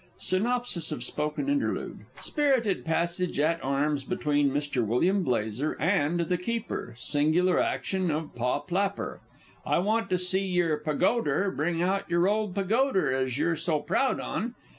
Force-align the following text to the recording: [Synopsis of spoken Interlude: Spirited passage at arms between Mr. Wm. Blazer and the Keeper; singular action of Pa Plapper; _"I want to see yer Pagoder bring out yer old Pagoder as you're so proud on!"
[Synopsis 0.17 0.91
of 0.91 1.03
spoken 1.03 1.47
Interlude: 1.47 1.99
Spirited 2.21 2.83
passage 2.83 3.39
at 3.39 3.63
arms 3.63 4.03
between 4.03 4.49
Mr. 4.49 4.83
Wm. 4.83 5.21
Blazer 5.21 5.73
and 5.79 6.21
the 6.21 6.39
Keeper; 6.39 6.95
singular 6.97 7.59
action 7.61 8.09
of 8.09 8.33
Pa 8.33 8.61
Plapper; 8.63 9.19
_"I 9.63 9.77
want 9.77 10.09
to 10.09 10.17
see 10.17 10.43
yer 10.43 10.79
Pagoder 10.83 11.51
bring 11.51 11.83
out 11.83 12.09
yer 12.09 12.27
old 12.27 12.55
Pagoder 12.55 13.11
as 13.13 13.37
you're 13.37 13.55
so 13.55 13.77
proud 13.77 14.19
on!" 14.19 14.55